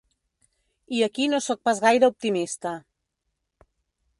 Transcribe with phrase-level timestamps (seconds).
[0.99, 2.73] I aquí no sóc pas gaire optimista.